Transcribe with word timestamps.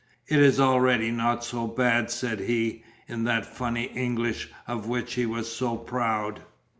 "It 0.27 0.39
is 0.39 0.59
already 0.59 1.11
not 1.11 1.43
so 1.43 1.67
bad," 1.67 2.09
said 2.09 2.39
he, 2.39 2.83
in 3.07 3.23
that 3.25 3.45
funny 3.45 3.83
English 3.83 4.49
of 4.67 4.87
which 4.87 5.13
he 5.13 5.27
was 5.27 5.55
so 5.55 5.77
proud. 5.77 6.41